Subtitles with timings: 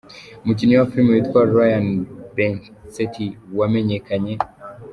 [0.43, 1.95] umukinnyi wa filimi witwa Rayane
[2.35, 3.25] Bensetti
[3.57, 4.33] wamenyekanye